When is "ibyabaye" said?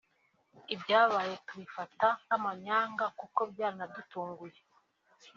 0.73-1.33